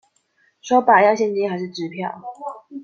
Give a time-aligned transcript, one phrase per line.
[0.61, 2.19] 說吧，要現金還是支票？